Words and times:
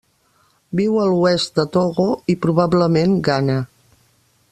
Viu 0.79 0.95
a 1.01 1.03
l'oest 1.09 1.59
de 1.61 1.65
Togo 1.77 2.07
i, 2.35 2.37
probablement, 2.47 3.15
Ghana. 3.29 3.59